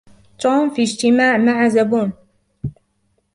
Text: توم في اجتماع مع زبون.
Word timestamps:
توم 0.39 0.69
في 0.69 0.81
اجتماع 0.83 1.37
مع 1.37 1.67
زبون. 1.67 2.11